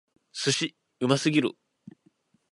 [0.31, 0.67] 寿司！
[0.99, 1.51] うますぎる！